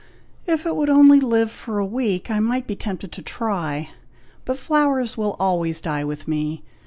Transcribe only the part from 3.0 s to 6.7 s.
to try; but flowers will always die with me.